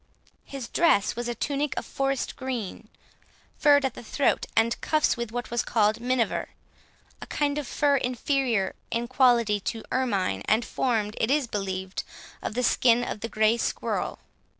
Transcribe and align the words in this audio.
His 0.45 0.67
dress 0.67 1.15
was 1.15 1.27
a 1.27 1.35
tunic 1.35 1.77
of 1.77 1.85
forest 1.85 2.35
green, 2.35 2.89
furred 3.59 3.85
at 3.85 3.93
the 3.93 4.01
throat 4.03 4.47
and 4.55 4.81
cuffs 4.81 5.15
with 5.15 5.31
what 5.31 5.51
was 5.51 5.61
called 5.61 5.99
minever; 6.01 6.47
a 7.21 7.27
kind 7.27 7.59
of 7.59 7.67
fur 7.67 7.97
inferior 7.97 8.73
in 8.89 9.07
quality 9.07 9.59
to 9.59 9.83
ermine, 9.91 10.41
and 10.45 10.65
formed, 10.65 11.15
it 11.21 11.29
is 11.29 11.45
believed, 11.45 12.03
of 12.41 12.55
the 12.55 12.63
skin 12.63 13.03
of 13.03 13.19
the 13.19 13.29
grey 13.29 13.57
squirrel. 13.57 14.17